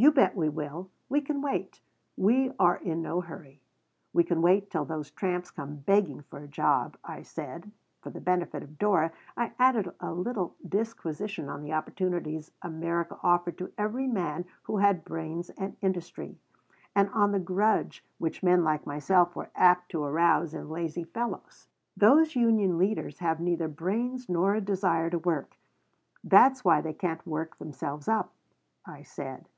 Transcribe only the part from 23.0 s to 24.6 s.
have neither brains nor a